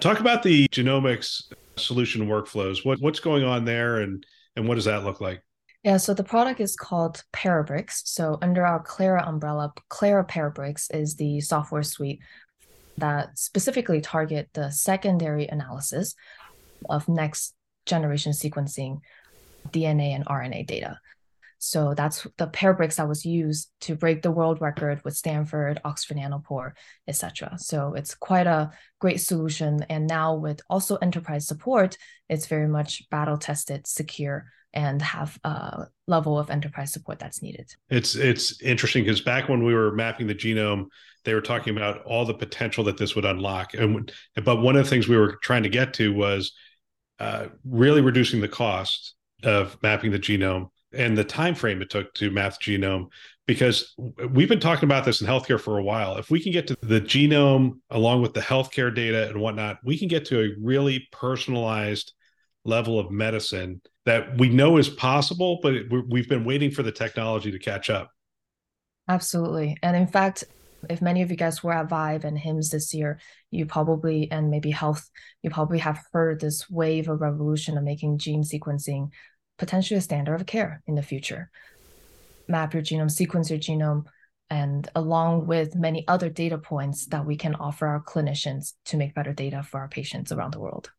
Talk 0.01 0.21
about 0.21 0.43
the 0.43 0.69
genomics 0.69 1.53
solution 1.77 2.27
workflows. 2.27 2.85
What 2.85 3.01
what's 3.01 3.21
going 3.21 3.45
on 3.45 3.65
there, 3.65 3.99
and 4.01 4.25
and 4.57 4.69
what 4.69 4.77
does 4.77 4.85
that 4.85 5.05
look 5.05 5.21
like? 5.21 5.43
Yeah, 5.83 5.97
so 5.97 6.15
the 6.15 6.23
product 6.25 6.61
is 6.61 6.77
called 6.77 7.25
Parabricks. 7.33 8.03
So 8.05 8.39
under 8.41 8.65
our 8.65 8.81
Clara 8.81 9.27
umbrella, 9.27 9.73
Clara 9.89 10.25
Parabricks 10.25 10.95
is 10.95 11.17
the 11.17 11.41
software 11.41 11.83
suite 11.83 12.21
that 12.99 13.37
specifically 13.37 14.01
target 14.01 14.49
the 14.53 14.71
secondary 14.71 15.49
analysis 15.49 16.15
of 16.89 17.09
next 17.09 17.55
generation 17.85 18.33
sequencing 18.33 19.01
DNA 19.71 20.15
and 20.15 20.27
RNA 20.27 20.67
data. 20.67 21.01
So 21.65 21.95
that's 21.95 22.27
the 22.39 22.49
Parabricks 22.49 22.97
that 22.97 23.09
was 23.09 23.25
used 23.25 23.71
to 23.83 23.95
break 23.95 24.23
the 24.23 24.33
world 24.33 24.61
record 24.61 25.01
with 25.05 25.17
Stanford, 25.17 25.81
Oxford 25.85 26.17
Nanopore, 26.17 26.73
etc. 27.07 27.57
So 27.57 27.95
it's 27.95 28.17
quite 28.17 28.49
a 28.49 28.73
great 28.99 29.21
solution. 29.21 29.87
And 29.89 30.09
now 30.09 30.35
with 30.35 30.61
also 30.69 30.97
enterprise 30.97 31.47
support, 31.47 31.97
it's 32.29 32.47
very 32.47 32.67
much 32.67 33.09
battle 33.11 33.39
tested, 33.39 33.87
secure, 33.87 34.47
and 34.73 35.01
have 35.03 35.39
a 35.45 35.87
level 36.09 36.37
of 36.37 36.51
enterprise 36.51 36.93
support 36.93 37.21
that's 37.21 37.43
needed. 37.43 37.73
It's 37.91 38.17
it's 38.17 38.61
interesting 38.61 39.05
because 39.05 39.21
back 39.21 39.49
when 39.49 39.63
we 39.63 39.73
were 39.73 39.93
mapping 39.93 40.27
the 40.27 40.35
genome, 40.35 40.87
they 41.25 41.33
were 41.33 41.41
talking 41.41 41.77
about 41.77 42.03
all 42.03 42.25
the 42.25 42.35
potential 42.35 42.83
that 42.85 42.99
this 42.99 43.15
would 43.15 43.25
unlock. 43.25 43.75
And 43.75 44.11
but 44.45 44.63
one 44.63 44.75
of 44.75 44.83
the 44.83 44.91
things 44.91 45.07
we 45.07 45.17
were 45.17 45.37
trying 45.37 45.63
to 45.63 45.69
get 45.69 45.95
to 45.95 46.13
was 46.13 46.51
uh, 47.21 47.47
really 47.65 48.01
reducing 48.01 48.41
the 48.41 48.49
cost 48.49 49.15
of 49.45 49.81
mapping 49.81 50.11
the 50.11 50.19
genome 50.19 50.71
and 50.95 51.17
the 51.17 51.25
time 51.25 51.55
frame 51.55 51.83
it 51.83 51.91
took 51.91 52.13
to 52.15 52.31
map 52.31 52.55
the 52.59 52.79
genome 52.79 53.07
because 53.47 53.95
we've 54.31 54.49
been 54.49 54.61
talking 54.61 54.85
about 54.85 55.05
this 55.05 55.21
in 55.21 55.27
healthcare 55.27 55.61
for 55.61 55.79
a 55.79 55.83
while. 55.83 56.17
If 56.17 56.31
we 56.31 56.41
can 56.41 56.53
get 56.53 56.67
to 56.69 56.77
the 56.83 57.01
genome 57.01 57.79
along 57.91 58.23
with 58.23 58.35
the 58.35 58.41
healthcare 58.41 58.95
data 58.95 59.29
and 59.29 59.41
whatnot 59.41 59.79
we 59.85 59.99
can 59.99 60.09
get 60.09 60.25
to 60.27 60.41
a 60.41 60.51
really 60.61 61.09
personalized 61.13 62.13
level 62.65 62.99
of 62.99 63.11
medicine 63.11 63.81
that 64.07 64.39
we 64.39 64.49
know 64.49 64.77
is 64.77 64.89
possible 64.89 65.59
but 65.63 65.75
we've 66.09 66.29
been 66.29 66.45
waiting 66.45 66.71
for 66.71 66.83
the 66.83 66.93
technology 66.93 67.51
to 67.51 67.59
catch 67.59 67.91
up. 67.91 68.11
Absolutely. 69.09 69.77
And 69.83 69.97
in 69.97 70.07
fact 70.07 70.45
if 70.89 71.03
many 71.03 71.23
of 71.23 71.31
you 71.31 71.37
guys 71.37 71.63
were 71.63 71.73
at 71.73 71.89
Vive 71.89 72.25
and 72.25 72.37
HIMSS 72.37 72.71
this 72.71 72.95
year, 72.95 73.21
you 73.51 73.67
probably, 73.67 74.31
and 74.31 74.51
maybe 74.51 74.71
health, 74.71 75.09
you 75.43 75.51
probably 75.51 75.79
have 75.79 76.05
heard 76.13 76.41
this 76.41 76.69
wave 76.69 77.09
of 77.09 77.21
revolution 77.21 77.79
of 77.79 77.85
making 77.85 78.19
gene 78.19 78.43
sequencing 78.43 79.11
potentially 79.59 79.99
a 79.99 80.03
standard 80.03 80.35
of 80.35 80.47
care 80.47 80.83
in 80.87 80.95
the 80.95 81.03
future. 81.03 81.51
Map 82.49 82.75
your 82.75 82.83
genome, 82.83 83.11
sequence 83.11 83.51
your 83.51 83.59
genome, 83.59 84.05
and 84.51 84.89
along 84.95 85.47
with 85.47 85.75
many 85.75 86.07
other 86.09 86.29
data 86.29 86.59
points 86.59 87.07
that 87.07 87.25
we 87.25 87.37
can 87.37 87.55
offer 87.55 87.87
our 87.87 88.03
clinicians 88.03 88.75
to 88.87 88.97
make 88.97 89.15
better 89.15 89.33
data 89.33 89.63
for 89.63 89.81
our 89.81 89.89
patients 89.89 90.33
around 90.33 90.53
the 90.53 90.61
world. 90.61 90.91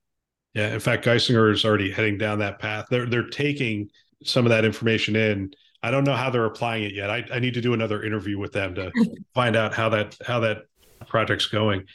Yeah, 0.54 0.74
in 0.74 0.80
fact, 0.80 1.06
Geisinger 1.06 1.52
is 1.52 1.66
already 1.66 1.92
heading 1.92 2.18
down 2.18 2.40
that 2.40 2.60
path. 2.60 2.86
They're 2.90 3.06
they're 3.06 3.30
taking 3.30 3.90
some 4.24 4.46
of 4.46 4.50
that 4.50 4.66
information 4.66 5.16
in 5.16 5.54
I 5.84 5.92
don't 5.92 6.06
know 6.06 6.16
how 6.16 6.30
they're 6.30 6.46
applying 6.46 6.84
it 6.84 6.94
yet. 6.94 7.10
I, 7.10 7.26
I 7.32 7.40
need 7.40 7.54
to 7.56 7.62
do 7.62 7.74
another 7.74 8.04
interview 8.04 8.40
with 8.40 8.54
them 8.54 8.74
to 8.76 8.92
find 9.34 9.56
out 9.56 9.74
how 9.74 9.90
that 9.90 10.18
how 10.26 10.40
that 10.40 10.64
project's 11.08 11.48
going. 11.48 11.86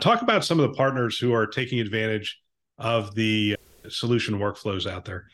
Talk 0.00 0.22
about 0.22 0.44
some 0.44 0.58
of 0.58 0.68
the 0.68 0.76
partners 0.76 1.18
who 1.18 1.32
are 1.34 1.46
taking 1.46 1.78
advantage 1.78 2.40
of 2.78 3.14
the 3.14 3.56
solution 3.88 4.38
workflows 4.38 4.90
out 4.90 5.04
there. 5.04 5.26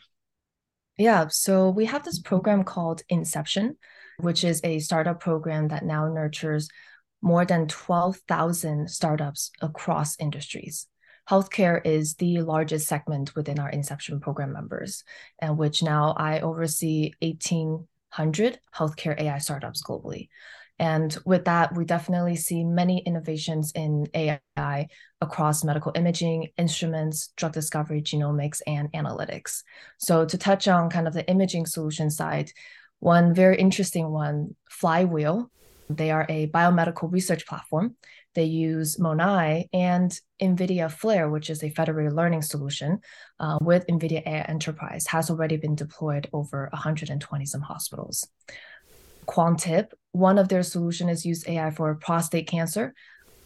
Yeah, 1.01 1.29
so 1.29 1.71
we 1.71 1.85
have 1.85 2.03
this 2.03 2.19
program 2.19 2.63
called 2.63 3.01
Inception, 3.09 3.75
which 4.19 4.43
is 4.43 4.61
a 4.63 4.77
startup 4.77 5.19
program 5.19 5.69
that 5.69 5.83
now 5.83 6.07
nurtures 6.07 6.69
more 7.23 7.43
than 7.43 7.67
12,000 7.67 8.87
startups 8.87 9.49
across 9.63 10.15
industries. 10.19 10.85
Healthcare 11.27 11.81
is 11.83 12.13
the 12.17 12.41
largest 12.41 12.87
segment 12.87 13.35
within 13.35 13.57
our 13.57 13.71
Inception 13.71 14.19
program 14.19 14.53
members, 14.53 15.03
and 15.39 15.57
which 15.57 15.81
now 15.81 16.13
I 16.15 16.41
oversee 16.41 17.13
1,800 17.19 18.59
healthcare 18.75 19.19
AI 19.19 19.39
startups 19.39 19.81
globally. 19.81 20.27
And 20.81 21.15
with 21.27 21.45
that, 21.45 21.75
we 21.75 21.85
definitely 21.85 22.35
see 22.35 22.63
many 22.63 23.03
innovations 23.03 23.71
in 23.73 24.07
AI 24.15 24.87
across 25.21 25.63
medical 25.63 25.91
imaging, 25.93 26.47
instruments, 26.57 27.31
drug 27.37 27.53
discovery, 27.53 28.01
genomics, 28.01 28.61
and 28.65 28.91
analytics. 28.93 29.61
So, 29.99 30.25
to 30.25 30.37
touch 30.39 30.67
on 30.67 30.89
kind 30.89 31.07
of 31.07 31.13
the 31.13 31.29
imaging 31.29 31.67
solution 31.67 32.09
side, 32.09 32.51
one 32.97 33.35
very 33.35 33.57
interesting 33.57 34.09
one, 34.09 34.55
Flywheel, 34.71 35.51
they 35.87 36.09
are 36.09 36.25
a 36.27 36.47
biomedical 36.47 37.11
research 37.11 37.45
platform 37.45 37.95
they 38.33 38.45
use 38.45 38.97
MONAI 38.97 39.67
and 39.73 40.17
NVIDIA 40.41 40.89
Flare, 40.89 41.29
which 41.29 41.49
is 41.49 41.63
a 41.63 41.69
federated 41.69 42.13
learning 42.13 42.41
solution 42.41 42.99
uh, 43.39 43.57
with 43.61 43.85
NVIDIA 43.87 44.25
AI 44.25 44.41
Enterprise, 44.43 45.05
has 45.07 45.29
already 45.29 45.57
been 45.57 45.75
deployed 45.75 46.29
over 46.31 46.69
120 46.71 47.45
some 47.45 47.61
hospitals. 47.61 48.27
Quantib, 49.27 49.87
one 50.11 50.37
of 50.37 50.49
their 50.49 50.63
solution 50.63 51.09
is 51.09 51.25
use 51.25 51.47
AI 51.47 51.71
for 51.71 51.95
prostate 51.95 52.47
cancer. 52.47 52.93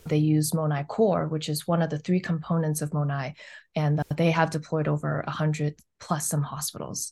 They 0.08 0.18
use 0.18 0.52
MONAI 0.52 0.88
Core, 0.88 1.28
which 1.28 1.50
is 1.50 1.68
one 1.68 1.82
of 1.82 1.90
the 1.90 2.00
three 2.00 2.20
components 2.20 2.82
of 2.82 2.92
MONAI, 2.92 3.34
and 3.76 4.04
they 4.16 4.32
have 4.32 4.52
deployed 4.52 4.88
over 4.88 5.24
100 5.26 5.76
plus 6.00 6.28
some 6.28 6.44
hospitals. 6.44 7.12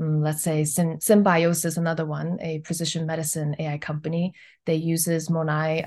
Um, 0.00 0.22
let's 0.22 0.42
say 0.42 0.64
Syn- 0.64 0.98
SimBioSys, 0.98 1.76
another 1.76 2.06
one, 2.06 2.38
a 2.40 2.60
precision 2.60 3.06
medicine 3.06 3.54
AI 3.58 3.78
company. 3.78 4.32
They 4.66 4.76
uses 4.76 5.28
MONAI 5.28 5.86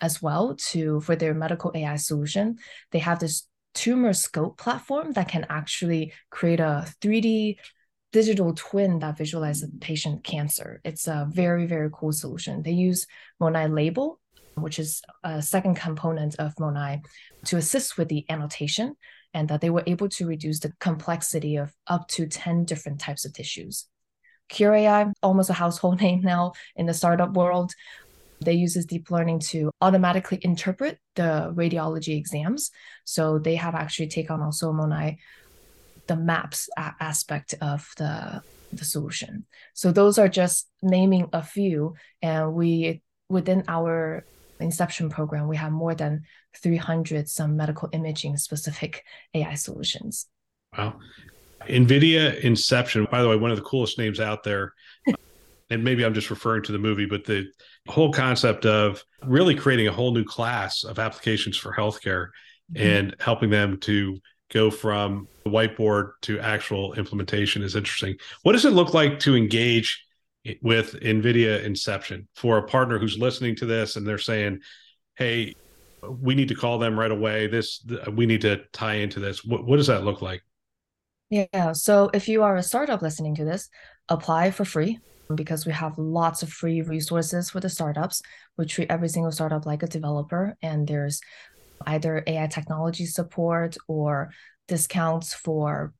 as 0.00 0.22
well 0.22 0.54
to 0.56 1.00
for 1.00 1.16
their 1.16 1.34
medical 1.34 1.72
AI 1.74 1.96
solution. 1.96 2.58
They 2.92 3.00
have 3.00 3.18
this 3.18 3.48
TumorScope 3.74 4.56
platform 4.58 5.12
that 5.12 5.28
can 5.28 5.46
actually 5.48 6.12
create 6.30 6.60
a 6.60 6.86
3D 7.00 7.56
digital 8.12 8.54
twin 8.54 8.98
that 9.00 9.18
visualizes 9.18 9.70
mm. 9.70 9.80
patient 9.80 10.24
cancer. 10.24 10.80
It's 10.84 11.06
a 11.06 11.28
very, 11.30 11.66
very 11.66 11.90
cool 11.92 12.12
solution. 12.12 12.62
They 12.62 12.72
use 12.72 13.06
MONAI 13.40 13.72
Label, 13.72 14.20
which 14.54 14.78
is 14.78 15.02
a 15.22 15.42
second 15.42 15.76
component 15.76 16.36
of 16.36 16.54
MONAI, 16.56 17.04
to 17.46 17.56
assist 17.56 17.98
with 17.98 18.08
the 18.08 18.24
annotation, 18.28 18.96
and 19.34 19.48
that 19.48 19.60
they 19.60 19.70
were 19.70 19.84
able 19.86 20.08
to 20.08 20.26
reduce 20.26 20.60
the 20.60 20.72
complexity 20.80 21.56
of 21.56 21.72
up 21.86 22.08
to 22.08 22.26
10 22.26 22.64
different 22.64 23.00
types 23.00 23.24
of 23.24 23.32
tissues. 23.32 23.86
Qure 24.50 24.80
AI, 24.80 25.12
almost 25.22 25.50
a 25.50 25.54
household 25.54 26.00
name 26.06 26.22
now 26.22 26.52
in 26.76 26.86
the 26.86 26.94
startup 26.94 27.34
world, 27.34 27.72
they 28.40 28.52
uses 28.52 28.86
deep 28.86 29.10
learning 29.10 29.40
to 29.40 29.70
automatically 29.80 30.38
interpret 30.42 30.98
the 31.16 31.52
radiology 31.56 32.16
exams. 32.16 32.70
So 33.04 33.38
they 33.38 33.56
have 33.56 33.74
actually 33.74 34.08
taken 34.08 34.36
on 34.36 34.42
also 34.42 34.72
MONAI 34.72 35.18
the 36.08 36.16
maps 36.16 36.68
aspect 36.76 37.54
of 37.60 37.88
the 37.96 38.42
the 38.72 38.84
solution. 38.84 39.46
So 39.74 39.92
those 39.92 40.18
are 40.18 40.28
just 40.28 40.68
naming 40.82 41.28
a 41.32 41.42
few, 41.42 41.94
and 42.20 42.54
we 42.54 43.02
within 43.28 43.64
our 43.68 44.24
Inception 44.60 45.08
program 45.08 45.46
we 45.46 45.56
have 45.56 45.70
more 45.70 45.94
than 45.94 46.24
300 46.56 47.28
some 47.28 47.56
medical 47.56 47.88
imaging 47.92 48.36
specific 48.38 49.04
AI 49.32 49.54
solutions. 49.54 50.26
Wow. 50.76 50.98
NVIDIA 51.68 52.40
Inception, 52.40 53.06
by 53.10 53.22
the 53.22 53.28
way, 53.28 53.36
one 53.36 53.52
of 53.52 53.56
the 53.56 53.62
coolest 53.62 53.98
names 53.98 54.18
out 54.18 54.42
there. 54.42 54.74
and 55.70 55.84
maybe 55.84 56.04
I'm 56.04 56.14
just 56.14 56.30
referring 56.30 56.64
to 56.64 56.72
the 56.72 56.78
movie, 56.78 57.06
but 57.06 57.24
the 57.24 57.46
whole 57.86 58.12
concept 58.12 58.66
of 58.66 59.04
really 59.22 59.54
creating 59.54 59.88
a 59.88 59.92
whole 59.92 60.12
new 60.12 60.24
class 60.24 60.82
of 60.82 60.98
applications 60.98 61.56
for 61.56 61.72
healthcare 61.72 62.28
mm-hmm. 62.72 62.82
and 62.82 63.16
helping 63.20 63.50
them 63.50 63.78
to 63.80 64.18
go 64.50 64.70
from 64.70 65.28
the 65.44 65.50
whiteboard 65.50 66.12
to 66.22 66.40
actual 66.40 66.94
implementation 66.94 67.62
is 67.62 67.76
interesting. 67.76 68.16
What 68.42 68.52
does 68.52 68.64
it 68.64 68.72
look 68.72 68.94
like 68.94 69.18
to 69.20 69.36
engage 69.36 70.04
with 70.62 70.94
NVIDIA 71.00 71.62
Inception 71.64 72.28
for 72.34 72.58
a 72.58 72.62
partner 72.62 72.98
who's 72.98 73.18
listening 73.18 73.56
to 73.56 73.66
this 73.66 73.96
and 73.96 74.06
they're 74.06 74.18
saying, 74.18 74.60
hey, 75.16 75.54
we 76.02 76.34
need 76.34 76.48
to 76.48 76.54
call 76.54 76.78
them 76.78 76.98
right 76.98 77.10
away. 77.10 77.48
This 77.48 77.84
we 78.12 78.26
need 78.26 78.40
to 78.42 78.62
tie 78.72 78.94
into 78.94 79.20
this. 79.20 79.44
What, 79.44 79.66
what 79.66 79.76
does 79.76 79.88
that 79.88 80.04
look 80.04 80.22
like? 80.22 80.42
Yeah. 81.30 81.72
So 81.72 82.10
if 82.14 82.28
you 82.28 82.42
are 82.42 82.56
a 82.56 82.62
startup 82.62 83.02
listening 83.02 83.34
to 83.36 83.44
this, 83.44 83.68
apply 84.08 84.50
for 84.50 84.64
free 84.64 84.98
because 85.34 85.66
we 85.66 85.72
have 85.72 85.98
lots 85.98 86.42
of 86.42 86.50
free 86.50 86.80
resources 86.80 87.50
for 87.50 87.60
the 87.60 87.68
startups. 87.68 88.22
We 88.56 88.64
treat 88.64 88.90
every 88.90 89.08
single 89.08 89.32
startup 89.32 89.66
like 89.66 89.82
a 89.82 89.86
developer, 89.86 90.56
and 90.62 90.88
there's 90.88 91.20
either 91.86 92.22
AI 92.26 92.46
technology 92.46 93.06
support 93.06 93.76
or 93.86 94.32
discounts 94.66 95.34
for 95.34 95.92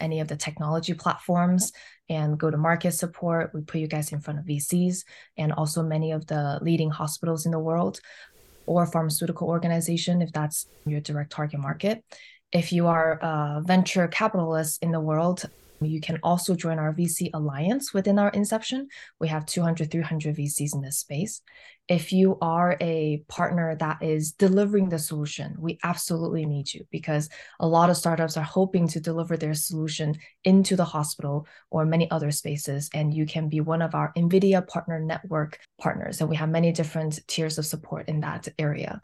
any 0.00 0.20
of 0.20 0.28
the 0.28 0.36
technology 0.36 0.94
platforms 0.94 1.72
and 2.08 2.38
go 2.38 2.50
to 2.50 2.56
market 2.56 2.92
support. 2.92 3.50
We 3.52 3.62
put 3.62 3.80
you 3.80 3.88
guys 3.88 4.12
in 4.12 4.20
front 4.20 4.38
of 4.38 4.46
VCs 4.46 5.04
and 5.36 5.52
also 5.52 5.82
many 5.82 6.12
of 6.12 6.26
the 6.26 6.58
leading 6.62 6.90
hospitals 6.90 7.46
in 7.46 7.52
the 7.52 7.58
world 7.58 8.00
or 8.66 8.86
pharmaceutical 8.86 9.48
organization 9.48 10.22
if 10.22 10.32
that's 10.32 10.66
your 10.86 11.00
direct 11.00 11.32
target 11.32 11.60
market. 11.60 12.04
If 12.52 12.72
you 12.72 12.86
are 12.86 13.18
a 13.20 13.62
venture 13.64 14.08
capitalist 14.08 14.82
in 14.82 14.92
the 14.92 15.00
world, 15.00 15.44
you 15.80 16.00
can 16.00 16.18
also 16.22 16.54
join 16.54 16.78
our 16.78 16.92
VC 16.92 17.30
alliance 17.34 17.94
within 17.94 18.18
our 18.18 18.30
Inception. 18.30 18.88
We 19.20 19.28
have 19.28 19.46
200, 19.46 19.90
300 19.90 20.36
VCs 20.36 20.74
in 20.74 20.80
this 20.80 20.98
space. 20.98 21.40
If 21.88 22.12
you 22.12 22.36
are 22.42 22.76
a 22.80 23.24
partner 23.28 23.74
that 23.76 24.02
is 24.02 24.32
delivering 24.32 24.90
the 24.90 24.98
solution, 24.98 25.56
we 25.58 25.78
absolutely 25.82 26.44
need 26.44 26.72
you 26.74 26.86
because 26.90 27.30
a 27.60 27.66
lot 27.66 27.88
of 27.88 27.96
startups 27.96 28.36
are 28.36 28.42
hoping 28.42 28.88
to 28.88 29.00
deliver 29.00 29.36
their 29.36 29.54
solution 29.54 30.16
into 30.44 30.76
the 30.76 30.84
hospital 30.84 31.46
or 31.70 31.86
many 31.86 32.10
other 32.10 32.30
spaces. 32.30 32.90
And 32.92 33.14
you 33.14 33.24
can 33.24 33.48
be 33.48 33.60
one 33.60 33.80
of 33.80 33.94
our 33.94 34.12
NVIDIA 34.16 34.66
Partner 34.68 35.00
Network 35.00 35.60
partners. 35.80 36.20
And 36.20 36.28
we 36.28 36.36
have 36.36 36.50
many 36.50 36.72
different 36.72 37.20
tiers 37.26 37.56
of 37.56 37.64
support 37.64 38.08
in 38.08 38.20
that 38.20 38.48
area. 38.58 39.00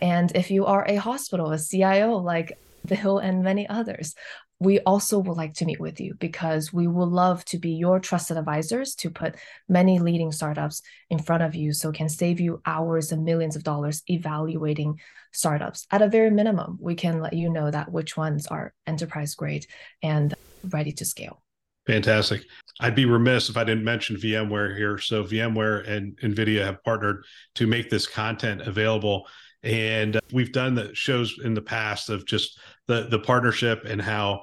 And 0.00 0.30
if 0.36 0.50
you 0.50 0.66
are 0.66 0.84
a 0.86 0.96
hospital, 0.96 1.50
a 1.50 1.58
CIO 1.58 2.16
like 2.18 2.52
Bill 2.86 3.18
and 3.18 3.42
many 3.42 3.68
others, 3.68 4.14
we 4.58 4.80
also 4.80 5.18
would 5.18 5.36
like 5.36 5.54
to 5.54 5.66
meet 5.66 5.80
with 5.80 6.00
you 6.00 6.14
because 6.14 6.72
we 6.72 6.86
would 6.86 7.08
love 7.08 7.44
to 7.46 7.58
be 7.58 7.72
your 7.72 8.00
trusted 8.00 8.38
advisors 8.38 8.94
to 8.94 9.10
put 9.10 9.34
many 9.68 9.98
leading 9.98 10.32
startups 10.32 10.82
in 11.10 11.18
front 11.18 11.42
of 11.42 11.54
you 11.54 11.72
so 11.72 11.92
can 11.92 12.08
save 12.08 12.40
you 12.40 12.60
hours 12.64 13.12
and 13.12 13.24
millions 13.24 13.54
of 13.56 13.64
dollars 13.64 14.02
evaluating 14.08 14.98
startups. 15.32 15.86
At 15.90 16.02
a 16.02 16.08
very 16.08 16.30
minimum 16.30 16.78
we 16.80 16.94
can 16.94 17.20
let 17.20 17.34
you 17.34 17.50
know 17.50 17.70
that 17.70 17.92
which 17.92 18.16
ones 18.16 18.46
are 18.46 18.72
enterprise 18.86 19.34
grade 19.34 19.66
and 20.02 20.34
ready 20.64 20.92
to 20.92 21.04
scale. 21.04 21.42
Fantastic. 21.86 22.44
I'd 22.80 22.96
be 22.96 23.04
remiss 23.04 23.48
if 23.48 23.56
i 23.56 23.62
didn't 23.62 23.84
mention 23.84 24.16
vmware 24.16 24.76
here. 24.76 24.98
So 24.98 25.22
vmware 25.22 25.88
and 25.88 26.16
nvidia 26.18 26.64
have 26.64 26.82
partnered 26.82 27.24
to 27.56 27.66
make 27.66 27.90
this 27.90 28.06
content 28.06 28.62
available 28.62 29.28
and 29.66 30.20
we've 30.32 30.52
done 30.52 30.74
the 30.74 30.94
shows 30.94 31.40
in 31.42 31.52
the 31.52 31.60
past 31.60 32.08
of 32.08 32.24
just 32.24 32.58
the 32.86 33.08
the 33.10 33.18
partnership 33.18 33.84
and 33.84 34.00
how 34.00 34.40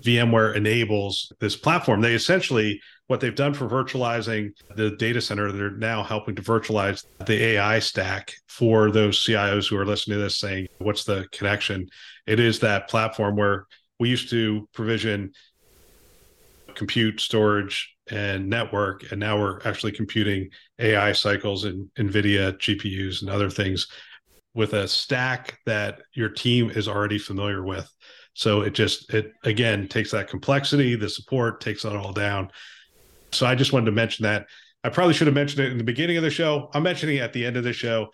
VMware 0.00 0.56
enables 0.56 1.32
this 1.40 1.56
platform. 1.56 2.00
They 2.00 2.14
essentially 2.14 2.80
what 3.08 3.20
they've 3.20 3.34
done 3.34 3.52
for 3.52 3.68
virtualizing 3.68 4.52
the 4.76 4.92
data 4.92 5.20
center, 5.20 5.50
they're 5.52 5.72
now 5.72 6.02
helping 6.02 6.36
to 6.36 6.42
virtualize 6.42 7.04
the 7.26 7.42
AI 7.42 7.80
stack 7.80 8.32
for 8.46 8.90
those 8.90 9.18
CIOs 9.18 9.68
who 9.68 9.76
are 9.76 9.84
listening 9.84 10.16
to 10.16 10.22
this 10.22 10.38
saying, 10.38 10.68
what's 10.78 11.04
the 11.04 11.26
connection? 11.32 11.88
It 12.26 12.38
is 12.38 12.60
that 12.60 12.88
platform 12.88 13.36
where 13.36 13.66
we 13.98 14.08
used 14.08 14.30
to 14.30 14.68
provision 14.72 15.32
compute, 16.74 17.20
storage, 17.20 17.94
and 18.12 18.48
network. 18.48 19.10
And 19.10 19.18
now 19.18 19.38
we're 19.38 19.60
actually 19.64 19.92
computing 19.92 20.48
AI 20.78 21.12
cycles 21.12 21.64
and 21.64 21.90
NVIDIA 21.98 22.52
GPUs 22.58 23.22
and 23.22 23.30
other 23.30 23.50
things 23.50 23.88
with 24.54 24.72
a 24.72 24.88
stack 24.88 25.58
that 25.66 26.00
your 26.12 26.28
team 26.28 26.70
is 26.70 26.88
already 26.88 27.18
familiar 27.18 27.64
with. 27.64 27.90
So 28.34 28.62
it 28.62 28.74
just, 28.74 29.12
it 29.12 29.32
again 29.44 29.88
takes 29.88 30.10
that 30.12 30.28
complexity, 30.28 30.96
the 30.96 31.08
support 31.08 31.60
takes 31.60 31.82
that 31.82 31.96
all 31.96 32.12
down. 32.12 32.50
So 33.32 33.46
I 33.46 33.54
just 33.54 33.72
wanted 33.72 33.86
to 33.86 33.92
mention 33.92 34.24
that. 34.24 34.46
I 34.82 34.88
probably 34.88 35.14
should 35.14 35.26
have 35.26 35.34
mentioned 35.34 35.64
it 35.64 35.70
in 35.70 35.78
the 35.78 35.84
beginning 35.84 36.16
of 36.16 36.22
the 36.22 36.30
show. 36.30 36.70
I'm 36.72 36.82
mentioning 36.82 37.16
it 37.16 37.20
at 37.20 37.32
the 37.32 37.44
end 37.44 37.56
of 37.56 37.64
the 37.64 37.72
show, 37.72 38.08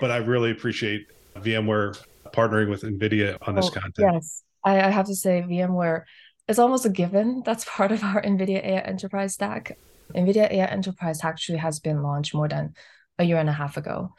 but 0.00 0.10
I 0.10 0.16
really 0.16 0.50
appreciate 0.50 1.06
VMware 1.36 2.02
partnering 2.32 2.70
with 2.70 2.82
NVIDIA 2.82 3.36
on 3.42 3.54
this 3.54 3.66
oh, 3.66 3.70
content. 3.70 4.14
Yes. 4.14 4.42
I, 4.64 4.80
I 4.80 4.90
have 4.90 5.06
to 5.06 5.14
say, 5.14 5.44
VMware 5.46 6.04
is 6.48 6.58
almost 6.58 6.86
a 6.86 6.90
given. 6.90 7.42
That's 7.44 7.64
part 7.68 7.92
of 7.92 8.02
our 8.02 8.22
NVIDIA 8.22 8.64
AI 8.64 8.80
Enterprise 8.80 9.34
stack. 9.34 9.76
NVIDIA 10.14 10.50
AI 10.50 10.64
Enterprise 10.64 11.22
actually 11.22 11.58
has 11.58 11.80
been 11.80 12.02
launched 12.02 12.34
more 12.34 12.48
than 12.48 12.74
a 13.18 13.24
year 13.24 13.36
and 13.36 13.48
a 13.48 13.52
half 13.52 13.76
ago. 13.76 14.14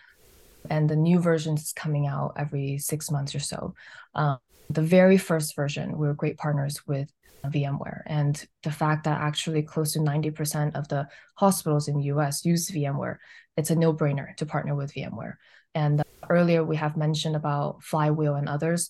And 0.70 0.90
the 0.90 0.96
new 0.96 1.20
version 1.20 1.56
is 1.56 1.74
coming 1.74 2.08
out 2.08 2.34
every 2.38 2.78
six 2.78 3.12
months 3.12 3.34
or 3.36 3.40
so. 3.40 3.74
Um, 4.16 4.40
the 4.70 4.82
very 4.82 5.18
first 5.18 5.56
version, 5.56 5.98
we 5.98 6.08
were 6.08 6.14
great 6.14 6.38
partners 6.38 6.86
with 6.88 7.12
VMware. 7.46 8.02
And 8.06 8.46
the 8.64 8.72
fact 8.72 9.06
that 9.06 9.22
actually 9.22 9.64
close 9.64 9.94
to 9.94 10.00
90% 10.00 10.76
of 10.76 10.88
the 10.90 11.08
hospitals 11.36 11.88
in 11.88 11.98
the 11.98 12.06
US 12.06 12.46
use 12.46 12.70
VMware, 12.70 13.18
it's 13.58 13.70
a 13.70 13.76
no 13.76 13.94
brainer 13.94 14.36
to 14.38 14.46
partner 14.46 14.76
with 14.76 14.94
VMware. 14.94 15.36
And 15.74 16.04
earlier 16.30 16.64
we 16.64 16.76
have 16.76 16.98
mentioned 16.98 17.36
about 17.36 17.84
Flywheel 17.84 18.36
and 18.36 18.50
others. 18.50 18.90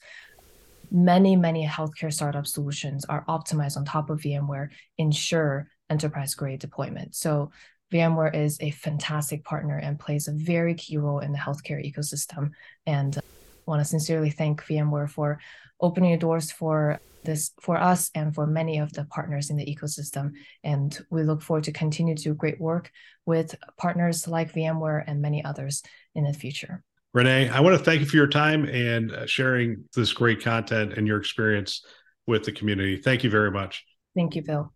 Many, 0.91 1.35
many 1.35 1.65
healthcare 1.65 2.11
startup 2.11 2.47
solutions 2.47 3.05
are 3.05 3.23
optimized 3.27 3.77
on 3.77 3.85
top 3.85 4.09
of 4.09 4.19
VMware, 4.19 4.69
ensure 4.97 5.67
enterprise 5.89 6.33
grade 6.33 6.59
deployment. 6.59 7.15
So 7.15 7.51
VMware 7.91 8.35
is 8.35 8.57
a 8.61 8.71
fantastic 8.71 9.43
partner 9.43 9.77
and 9.77 9.99
plays 9.99 10.27
a 10.27 10.33
very 10.33 10.75
key 10.75 10.97
role 10.97 11.19
in 11.19 11.31
the 11.31 11.37
healthcare 11.37 11.83
ecosystem. 11.83 12.51
And 12.85 13.17
I 13.17 13.21
want 13.65 13.81
to 13.81 13.85
sincerely 13.85 14.29
thank 14.29 14.63
VMware 14.63 15.09
for 15.09 15.39
opening 15.81 16.11
the 16.11 16.17
doors 16.17 16.51
for 16.51 16.99
this 17.23 17.51
for 17.59 17.77
us 17.77 18.09
and 18.15 18.33
for 18.33 18.47
many 18.47 18.77
of 18.79 18.93
the 18.93 19.05
partners 19.05 19.49
in 19.49 19.57
the 19.57 19.65
ecosystem. 19.65 20.33
And 20.63 20.97
we 21.09 21.23
look 21.23 21.41
forward 21.41 21.65
to 21.65 21.71
continue 21.71 22.15
to 22.15 22.23
do 22.23 22.33
great 22.33 22.59
work 22.59 22.91
with 23.25 23.55
partners 23.77 24.27
like 24.27 24.53
VMware 24.53 25.03
and 25.05 25.21
many 25.21 25.43
others 25.43 25.83
in 26.15 26.23
the 26.23 26.33
future. 26.33 26.83
Renee, 27.13 27.49
I 27.49 27.59
want 27.59 27.77
to 27.77 27.83
thank 27.83 28.01
you 28.01 28.05
for 28.05 28.17
your 28.17 28.27
time 28.27 28.65
and 28.65 29.11
uh, 29.11 29.25
sharing 29.25 29.83
this 29.95 30.13
great 30.13 30.43
content 30.43 30.93
and 30.93 31.07
your 31.07 31.17
experience 31.17 31.83
with 32.27 32.43
the 32.43 32.51
community. 32.51 32.97
Thank 32.97 33.23
you 33.23 33.31
very 33.31 33.51
much. 33.51 33.83
Thank 34.15 34.35
you, 34.35 34.43
Bill. 34.43 34.71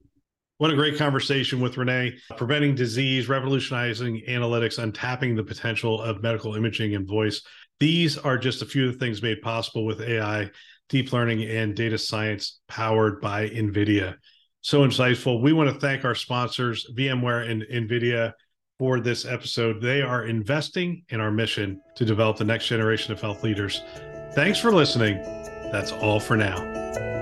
What 0.64 0.72
a 0.72 0.76
great 0.76 0.98
conversation 0.98 1.60
with 1.60 1.76
Renee. 1.76 2.18
Preventing 2.38 2.74
disease, 2.74 3.28
revolutionizing 3.28 4.22
analytics, 4.30 4.80
untapping 4.80 5.36
the 5.36 5.44
potential 5.44 6.02
of 6.02 6.24
medical 6.24 6.56
imaging 6.56 6.96
and 6.96 7.06
voice. 7.06 7.42
These 7.82 8.18
are 8.18 8.38
just 8.38 8.62
a 8.62 8.66
few 8.66 8.88
of 8.88 8.94
the 8.94 8.98
things 8.98 9.22
made 9.22 9.42
possible 9.42 9.86
with 9.86 10.00
AI, 10.00 10.50
deep 10.88 11.12
learning, 11.12 11.44
and 11.44 11.76
data 11.76 11.98
science 11.98 12.62
powered 12.70 13.20
by 13.20 13.50
NVIDIA. 13.50 14.16
So 14.62 14.88
insightful. 14.88 15.42
We 15.42 15.52
want 15.52 15.70
to 15.70 15.78
thank 15.82 16.06
our 16.06 16.16
sponsors, 16.16 16.90
VMware 16.96 17.52
and 17.52 17.64
NVIDIA, 17.64 18.32
for 18.80 19.02
this 19.02 19.26
episode. 19.26 19.82
They 19.82 20.02
are 20.02 20.24
investing 20.24 21.04
in 21.10 21.20
our 21.20 21.30
mission 21.30 21.82
to 21.98 22.06
develop 22.06 22.38
the 22.38 22.46
next 22.46 22.68
generation 22.68 23.12
of 23.12 23.20
health 23.20 23.44
leaders. 23.44 23.82
Thanks 24.32 24.60
for 24.60 24.72
listening. 24.72 25.18
That's 25.74 25.92
all 25.92 26.22
for 26.22 26.38
now. 26.38 27.13